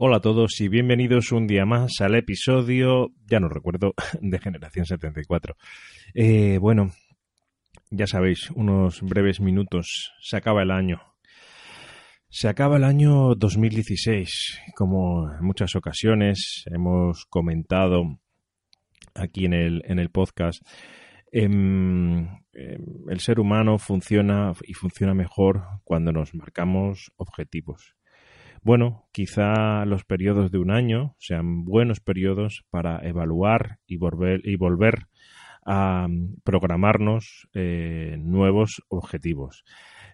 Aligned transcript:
Hola 0.00 0.18
a 0.18 0.20
todos 0.20 0.60
y 0.60 0.68
bienvenidos 0.68 1.32
un 1.32 1.48
día 1.48 1.66
más 1.66 2.00
al 2.00 2.14
episodio, 2.14 3.08
ya 3.28 3.40
no 3.40 3.48
recuerdo, 3.48 3.94
de 4.20 4.38
Generación 4.38 4.86
74. 4.86 5.56
Eh, 6.14 6.58
bueno, 6.58 6.92
ya 7.90 8.06
sabéis, 8.06 8.48
unos 8.52 9.02
breves 9.02 9.40
minutos, 9.40 10.12
se 10.20 10.36
acaba 10.36 10.62
el 10.62 10.70
año. 10.70 11.00
Se 12.28 12.46
acaba 12.46 12.76
el 12.76 12.84
año 12.84 13.34
2016. 13.34 14.60
Como 14.76 15.32
en 15.32 15.44
muchas 15.44 15.74
ocasiones 15.74 16.62
hemos 16.66 17.24
comentado 17.24 18.20
aquí 19.16 19.46
en 19.46 19.52
el, 19.52 19.82
en 19.84 19.98
el 19.98 20.10
podcast, 20.10 20.62
em, 21.32 22.20
em, 22.52 22.84
el 23.08 23.18
ser 23.18 23.40
humano 23.40 23.78
funciona 23.78 24.52
y 24.62 24.74
funciona 24.74 25.12
mejor 25.12 25.64
cuando 25.82 26.12
nos 26.12 26.36
marcamos 26.36 27.10
objetivos. 27.16 27.97
Bueno, 28.62 29.08
quizá 29.12 29.84
los 29.84 30.04
periodos 30.04 30.50
de 30.50 30.58
un 30.58 30.70
año 30.70 31.14
sean 31.18 31.64
buenos 31.64 32.00
periodos 32.00 32.64
para 32.70 33.06
evaluar 33.06 33.78
y 33.86 33.96
volver, 33.96 34.40
y 34.44 34.56
volver 34.56 35.06
a 35.64 36.08
mm, 36.08 36.40
programarnos 36.44 37.48
eh, 37.54 38.16
nuevos 38.18 38.82
objetivos. 38.88 39.64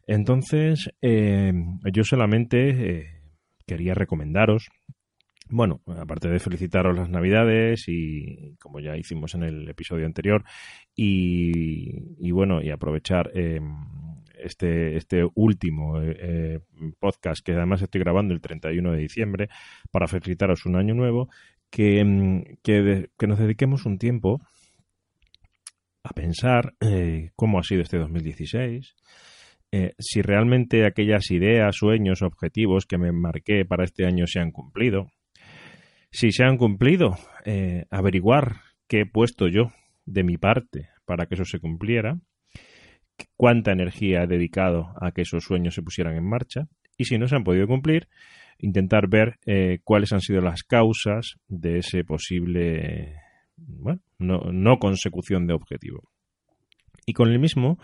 Entonces, 0.06 0.90
eh, 1.00 1.52
yo 1.92 2.04
solamente 2.04 2.68
eh, 2.70 3.22
quería 3.66 3.94
recomendaros 3.94 4.68
bueno, 5.50 5.82
aparte 5.86 6.28
de 6.28 6.40
felicitaros 6.40 6.96
las 6.96 7.10
Navidades 7.10 7.84
y 7.86 8.56
como 8.60 8.80
ya 8.80 8.96
hicimos 8.96 9.34
en 9.34 9.42
el 9.42 9.68
episodio 9.68 10.06
anterior 10.06 10.42
y, 10.96 12.30
bueno, 12.30 12.62
y 12.62 12.70
aprovechar 12.70 13.30
este, 14.44 14.96
este 14.96 15.24
último 15.34 16.00
eh, 16.00 16.16
eh, 16.20 16.60
podcast 16.98 17.44
que 17.44 17.52
además 17.52 17.82
estoy 17.82 18.00
grabando 18.00 18.34
el 18.34 18.40
31 18.40 18.92
de 18.92 18.98
diciembre 18.98 19.48
para 19.90 20.06
felicitaros 20.06 20.66
un 20.66 20.76
año 20.76 20.94
nuevo, 20.94 21.28
que, 21.70 22.04
mm, 22.04 22.42
que, 22.62 23.08
nos 23.26 23.38
dediquemos 23.38 23.86
un 23.86 23.98
tiempo 23.98 24.40
a 26.02 26.10
pensar 26.12 26.74
eh, 26.80 27.30
cómo 27.34 27.58
ha 27.58 27.62
sido 27.62 27.82
este 27.82 27.98
2016, 27.98 28.94
si 29.98 30.22
realmente 30.22 30.86
aquellas 30.86 31.32
ideas, 31.32 31.74
sueños, 31.74 32.22
objetivos 32.22 32.86
que 32.86 32.96
me 32.96 33.10
marqué 33.10 33.64
para 33.64 33.82
este 33.82 34.06
año 34.06 34.24
se 34.28 34.38
han 34.38 34.52
cumplido. 34.52 35.08
Si 36.12 36.30
se 36.30 36.44
han 36.44 36.58
cumplido, 36.58 37.16
averiguar 37.90 38.60
qué 38.86 39.00
he 39.00 39.06
puesto 39.06 39.48
yo 39.48 39.72
de 40.06 40.22
mi 40.22 40.36
parte 40.36 40.90
para 41.04 41.26
que 41.26 41.34
eso 41.34 41.44
se 41.44 41.58
cumpliera 41.58 42.20
cuánta 43.36 43.72
energía 43.72 44.22
he 44.22 44.26
dedicado 44.26 44.92
a 45.00 45.12
que 45.12 45.22
esos 45.22 45.44
sueños 45.44 45.74
se 45.74 45.82
pusieran 45.82 46.16
en 46.16 46.28
marcha 46.28 46.68
y 46.96 47.04
si 47.04 47.18
no 47.18 47.26
se 47.28 47.36
han 47.36 47.44
podido 47.44 47.66
cumplir, 47.66 48.08
intentar 48.58 49.08
ver 49.08 49.38
eh, 49.46 49.78
cuáles 49.84 50.12
han 50.12 50.20
sido 50.20 50.40
las 50.40 50.62
causas 50.62 51.36
de 51.48 51.78
ese 51.78 52.04
posible, 52.04 53.16
bueno, 53.56 54.00
no, 54.18 54.78
consecución 54.78 55.46
de 55.46 55.54
objetivo. 55.54 56.02
Y 57.06 57.12
con 57.12 57.30
el 57.30 57.38
mismo, 57.38 57.78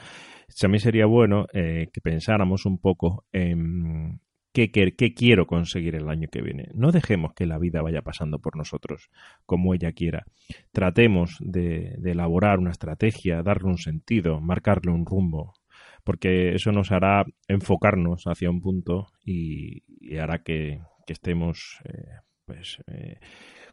también 0.59 0.81
sería 0.81 1.07
bueno 1.07 1.47
eh, 1.53 1.89
que 1.93 2.01
pensáramos 2.01 2.65
un 2.65 2.79
poco 2.79 3.25
en 3.33 4.21
qué, 4.53 4.71
quiero 5.15 5.47
conseguir 5.47 5.95
el 5.95 6.09
año 6.09 6.29
que 6.31 6.43
viene. 6.43 6.69
No 6.75 6.91
dejemos 6.93 7.33
que 7.35 7.47
la 7.47 7.59
vida 7.59 7.83
vaya 7.83 8.03
pasando 8.03 8.39
por 8.39 8.57
nosotros 8.57 9.11
como 9.47 9.75
ella 9.75 9.93
quiera. 9.93 10.25
Tratemos 10.73 11.37
de, 11.41 11.97
elaborar 12.05 12.59
una 12.59 12.71
estrategia, 12.71 13.43
darle 13.43 13.69
un 13.69 13.79
sentido, 13.79 14.41
marcarle 14.41 14.93
un 14.93 15.07
rumbo, 15.07 15.55
porque 16.05 16.55
eso 16.55 16.73
nos 16.73 16.91
hará 16.91 17.25
enfocarnos 17.49 18.25
hacia 18.25 18.51
un 18.51 18.61
punto 18.61 19.09
y, 19.25 19.83
hará 20.19 20.43
que, 20.43 20.81
estemos 21.07 21.81
eh, 21.87 22.21
pues 22.47 22.79
eh, 22.87 23.19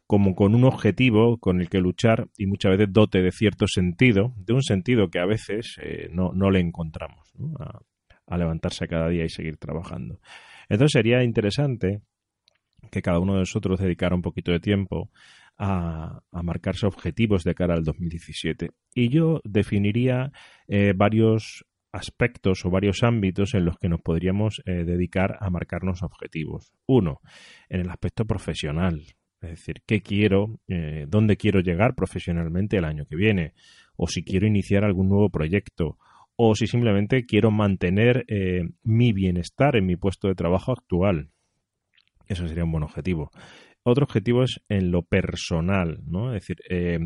como 0.08 0.34
con 0.34 0.56
un 0.56 0.64
objetivo 0.64 1.38
con 1.38 1.62
el 1.62 1.70
que 1.70 1.78
luchar 1.78 2.30
y 2.36 2.48
muchas 2.48 2.72
veces 2.72 2.92
dote 2.92 3.22
de 3.22 3.32
cierto 3.32 3.68
sentido, 3.68 4.34
de 4.38 4.54
un 4.54 4.64
sentido 4.64 5.10
que 5.10 5.20
a 5.20 5.28
veces 5.28 5.78
eh, 5.84 6.10
no, 6.12 6.32
le 6.50 6.60
encontramos 6.60 7.32
a, 7.60 7.80
a 8.26 8.38
levantarse 8.40 8.88
cada 8.88 9.08
día 9.10 9.24
y 9.24 9.30
seguir 9.30 9.58
trabajando. 9.58 10.20
Entonces 10.70 10.94
sería 10.94 11.24
interesante 11.24 12.02
que 12.92 13.02
cada 13.02 13.20
uno 13.20 13.34
de 13.34 13.40
nosotros 13.40 13.80
dedicara 13.80 14.16
un 14.16 14.22
poquito 14.22 14.52
de 14.52 14.60
tiempo 14.60 15.10
a, 15.58 16.22
marcarse 16.32 16.86
objetivos 16.86 17.44
de 17.44 17.56
cara 17.56 17.74
al 17.74 17.84
2017. 17.84 18.72
Y 18.94 19.10
yo 19.10 19.42
definiría 19.44 20.32
eh, 20.68 20.94
varios 20.96 21.66
aspectos 21.92 22.66
o 22.66 22.70
varios 22.70 23.04
ámbitos 23.04 23.54
en 23.56 23.66
los 23.66 23.78
que 23.78 23.90
nos 23.90 24.02
podríamos 24.02 24.62
eh, 24.66 24.84
dedicar 24.84 25.38
a 25.40 25.50
marcarnos 25.50 26.04
objetivos. 26.04 26.72
Uno, 26.86 27.22
en 27.70 27.82
el 27.82 27.90
aspecto 27.90 28.26
profesional, 28.26 29.02
es 29.42 29.50
decir, 29.50 29.82
qué 29.86 30.02
quiero, 30.02 30.60
eh, 30.68 31.06
dónde 31.08 31.38
quiero 31.38 31.60
llegar 31.62 31.96
profesionalmente 31.96 32.78
el 32.78 32.86
año 32.86 33.06
que 33.06 33.16
viene, 33.16 33.54
o 33.96 34.08
si 34.08 34.24
quiero 34.24 34.48
iniciar 34.48 34.84
algún 34.84 35.10
nuevo 35.10 35.30
proyecto, 35.30 35.98
o 36.38 36.56
si 36.56 36.68
simplemente 36.68 37.25
quiero 37.25 37.52
mantener 37.52 38.24
eh, 38.28 38.62
mi 38.84 39.12
bienestar 39.12 39.75
en 39.75 39.88
mi 39.88 39.96
puesto 39.96 40.28
de 40.28 40.36
trabajo 40.36 40.72
actual. 40.72 41.31
Eso 42.28 42.48
sería 42.48 42.64
un 42.64 42.72
buen 42.72 42.84
objetivo. 42.84 43.31
Otro 43.84 44.06
objetivo 44.06 44.44
es 44.44 44.62
en 44.70 44.92
lo 44.92 45.02
personal, 45.02 46.00
¿no? 46.06 46.34
Es 46.34 46.42
decir, 46.42 46.58
eh, 46.70 47.00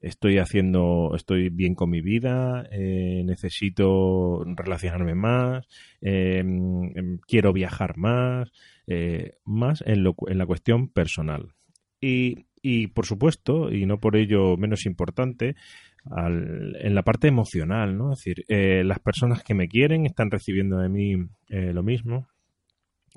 estoy 0.00 0.38
haciendo, 0.38 1.12
estoy 1.14 1.50
bien 1.50 1.74
con 1.74 1.90
mi 1.90 2.00
vida, 2.00 2.66
eh, 2.72 3.22
necesito 3.24 4.42
relacionarme 4.44 5.14
más, 5.14 5.66
em, 6.00 7.18
quiero 7.28 7.52
viajar 7.52 7.96
más, 7.96 8.50
más 9.44 9.82
en, 9.86 10.02
lo, 10.02 10.14
en 10.26 10.38
la 10.38 10.46
cuestión 10.46 10.88
personal. 10.88 11.52
Y, 12.00 12.46
y, 12.66 12.86
por 12.86 13.04
supuesto, 13.04 13.70
y 13.70 13.84
no 13.84 14.00
por 14.00 14.16
ello 14.16 14.56
menos 14.56 14.86
importante, 14.86 15.54
en 16.16 16.94
la 16.94 17.02
parte 17.02 17.28
emocional, 17.28 17.98
¿no? 17.98 18.14
Es 18.14 18.20
decir, 18.20 18.46
eh, 18.48 18.82
las 18.84 19.00
personas 19.00 19.42
que 19.42 19.52
me 19.52 19.68
quieren 19.68 20.06
están 20.06 20.30
recibiendo 20.30 20.78
de 20.78 20.88
mí 20.88 21.12
eh, 21.50 21.74
lo 21.74 21.82
mismo. 21.82 22.26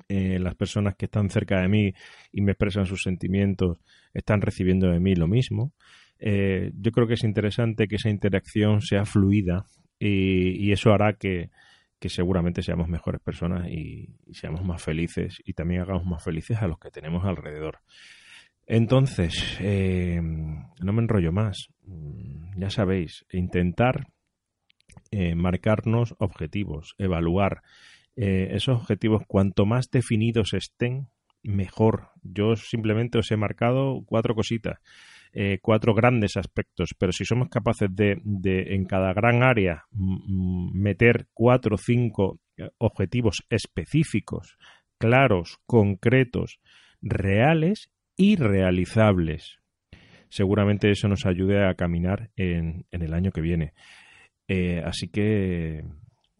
Eh, 0.06 0.38
las 0.38 0.54
personas 0.54 0.96
que 0.96 1.06
están 1.06 1.30
cerca 1.30 1.62
de 1.62 1.68
mí 1.68 1.94
y 2.30 2.42
me 2.42 2.52
expresan 2.52 2.84
sus 2.84 3.02
sentimientos 3.02 3.78
están 4.12 4.42
recibiendo 4.42 4.90
de 4.90 5.00
mí 5.00 5.14
lo 5.14 5.28
mismo. 5.28 5.72
yo 6.20 6.92
creo 6.92 7.06
que 7.06 7.14
es 7.14 7.24
interesante 7.24 7.88
que 7.88 7.96
esa 7.96 8.10
interacción 8.10 8.82
sea 8.82 9.06
fluida 9.06 9.64
y, 9.98 10.72
eso 10.72 10.92
hará 10.92 11.14
que, 11.14 11.50
seguramente 12.00 12.62
seamos 12.62 12.88
mejores 12.88 13.22
personas 13.22 13.68
y, 13.70 14.10
seamos 14.32 14.62
más 14.62 14.82
felices 14.82 15.40
y 15.42 15.54
también 15.54 15.80
hagamos 15.80 16.04
más 16.04 16.22
felices 16.22 16.58
a 16.60 16.68
los 16.68 16.78
que 16.78 16.90
tenemos 16.90 17.24
alrededor. 17.24 17.78
Entonces, 18.68 19.56
eh, 19.60 20.20
no 20.20 20.92
me 20.92 21.02
enrollo 21.02 21.32
más. 21.32 21.68
Mm, 21.86 22.60
ya 22.60 22.68
sabéis, 22.68 23.24
intentar 23.32 24.08
eh, 25.10 25.34
marcarnos 25.34 26.14
objetivos, 26.18 26.94
evaluar 26.98 27.62
eh, 28.14 28.48
esos 28.52 28.78
objetivos. 28.78 29.22
Cuanto 29.26 29.64
más 29.64 29.90
definidos 29.90 30.52
estén, 30.52 31.08
mejor. 31.42 32.10
Yo 32.22 32.56
simplemente 32.56 33.18
os 33.18 33.30
he 33.30 33.36
marcado 33.38 34.02
cuatro 34.04 34.34
cositas, 34.34 34.78
cuatro 35.62 35.94
grandes 35.94 36.36
aspectos, 36.36 36.90
pero 36.98 37.12
si 37.12 37.24
somos 37.24 37.48
capaces 37.48 37.88
de, 37.94 38.20
de 38.24 38.74
en 38.74 38.86
cada 38.86 39.12
gran 39.12 39.44
área 39.44 39.84
meter 39.92 41.28
cuatro 41.32 41.76
o 41.76 41.78
cinco 41.78 42.40
objetivos 42.78 43.44
específicos, 43.50 44.56
claros, 44.98 45.58
concretos, 45.64 46.58
reales, 47.00 47.88
irrealizables. 48.18 49.58
Seguramente 50.28 50.90
eso 50.90 51.08
nos 51.08 51.24
ayude 51.24 51.64
a 51.64 51.74
caminar 51.74 52.30
en, 52.36 52.84
el 52.90 53.14
año 53.14 53.30
que 53.30 53.40
viene. 53.40 53.72
Eh, 54.46 54.82
así 54.84 55.08
que, 55.08 55.84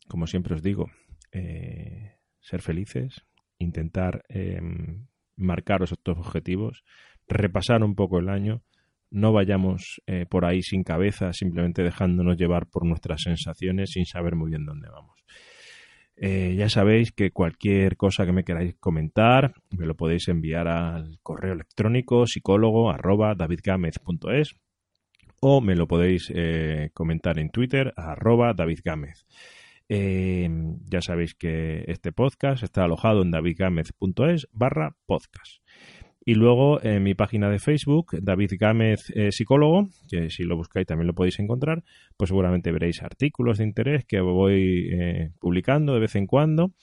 como 0.08 0.26
siempre 0.26 0.54
os 0.54 0.62
digo, 0.62 0.90
eh, 1.32 2.16
ser 2.40 2.60
felices, 2.60 3.24
intentar 3.58 4.24
em, 4.28 5.06
marcaros 5.36 5.92
estos 5.92 6.18
objetivos, 6.18 6.84
repasar 7.26 7.82
un 7.82 7.94
poco 7.94 8.18
el 8.18 8.28
año, 8.28 8.62
no 9.10 9.32
vayamos 9.32 10.02
eh, 10.06 10.26
por 10.26 10.44
ahí 10.44 10.62
sin 10.62 10.82
cabeza, 10.82 11.32
simplemente 11.32 11.82
dejándonos 11.82 12.36
llevar 12.36 12.66
por 12.66 12.84
nuestras 12.84 13.22
sensaciones 13.22 13.90
sin 13.92 14.04
saber 14.04 14.34
muy 14.36 14.50
bien 14.50 14.66
dónde 14.66 14.88
vamos. 14.90 15.16
Eh, 16.20 16.56
ya 16.58 16.68
sabéis 16.68 17.12
que 17.12 17.30
cualquier 17.30 17.96
cosa 17.96 18.26
que 18.26 18.32
me 18.32 18.42
queráis 18.42 18.74
comentar 18.80 19.54
me 19.70 19.86
lo 19.86 19.94
podéis 19.96 20.26
enviar 20.26 20.66
al 20.66 21.20
correo 21.22 21.52
electrónico 21.52 22.26
psicólogo 22.26 22.90
o 25.40 25.60
me 25.60 25.76
lo 25.76 25.86
podéis 25.86 26.32
eh, 26.34 26.90
comentar 26.92 27.38
en 27.38 27.50
Twitter 27.50 27.92
arroba 27.96 28.52
davidgamez. 28.52 29.26
ya 29.88 31.00
sabéis 31.00 31.34
que 31.34 31.84
este 31.86 32.12
podcast 32.12 32.62
está 32.62 32.84
alojado 32.84 33.22
en 33.22 33.30
davidgamez.es 33.30 34.48
barra 34.52 34.96
podcast. 35.06 35.62
Y 36.28 36.34
luego 36.34 36.84
en 36.84 37.02
mi 37.04 37.14
página 37.14 37.48
de 37.48 37.58
Facebook, 37.58 38.18
David 38.20 38.52
Gámez 38.60 39.08
eh, 39.14 39.32
Psicólogo, 39.32 39.88
que 40.10 40.28
si 40.28 40.42
lo 40.42 40.56
buscáis 40.56 40.86
también 40.86 41.06
lo 41.06 41.14
podéis 41.14 41.38
encontrar, 41.38 41.84
pues 42.18 42.28
seguramente 42.28 42.70
veréis 42.70 43.02
artículos 43.02 43.56
de 43.56 43.64
interés 43.64 44.04
que 44.04 44.20
voy 44.20 44.90
eh, 44.92 45.30
publicando 45.38 45.94
de 45.94 46.00
vez 46.00 46.16
en 46.16 46.26
cuando. 46.26 46.74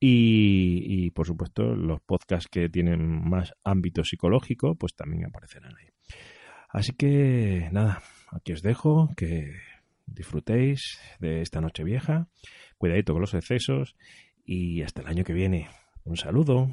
Y, 0.00 1.12
por 1.12 1.28
supuesto 1.28 1.76
los 1.76 2.00
podcasts 2.00 2.48
que 2.50 2.68
tienen 2.68 3.00
más 3.30 3.54
ámbito 3.62 4.02
psicológico, 4.02 4.74
pues 4.74 4.96
también 4.96 5.26
aparecerán 5.26 5.76
ahí. 5.76 5.86
Así 6.68 6.90
que 6.90 7.68
nada, 7.70 8.02
aquí 8.32 8.52
os 8.52 8.62
dejo, 8.62 9.10
que 9.16 9.52
disfrutéis 10.06 10.98
de 11.20 11.40
esta 11.40 11.60
noche 11.60 11.84
vieja, 11.84 12.26
cuidadito 12.78 13.12
con 13.12 13.20
los 13.20 13.34
excesos 13.34 13.94
y 14.44 14.82
hasta 14.82 15.02
el 15.02 15.06
año 15.06 15.22
que 15.22 15.34
viene. 15.34 15.68
Un 16.02 16.16
saludo. 16.16 16.72